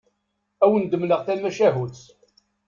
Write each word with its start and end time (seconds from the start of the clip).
Ad 0.63 0.65
awen-d-mleɣ 0.69 1.21
tamacahut. 1.23 1.99